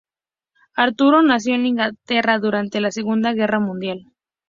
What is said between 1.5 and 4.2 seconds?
en Inglaterra durante la Segunda Guerra Mundial.